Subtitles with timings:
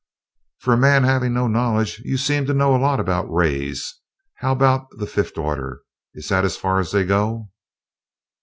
[0.57, 3.99] "For a man having no knowledge, you seem to know a lot about rays.
[4.37, 5.81] How about the fifth order
[6.15, 7.51] is that as far as they go?"